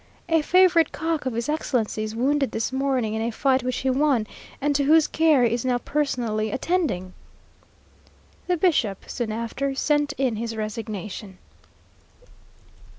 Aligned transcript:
"A 0.29 0.41
favourite 0.41 0.91
cock 0.91 1.27
of 1.27 1.33
his 1.33 1.47
excellency's, 1.47 2.15
wounded 2.15 2.53
this 2.53 2.71
morning 2.71 3.13
in 3.13 3.21
a 3.21 3.29
fight 3.29 3.61
which 3.61 3.77
he 3.77 3.89
won, 3.91 4.25
and 4.59 4.75
to 4.75 4.85
whose 4.85 5.05
care 5.05 5.43
he 5.43 5.53
is 5.53 5.63
now 5.63 5.77
personally 5.77 6.49
attending!" 6.49 7.13
The 8.47 8.57
bishop 8.57 9.07
soon 9.07 9.31
after 9.31 9.75
sent 9.75 10.13
in 10.13 10.37
his 10.37 10.55
resignation. 10.57 11.37